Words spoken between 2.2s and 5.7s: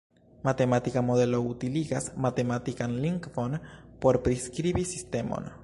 matematikan lingvon por priskribi sistemon.